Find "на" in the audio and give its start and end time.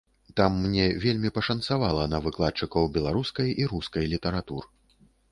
2.13-2.19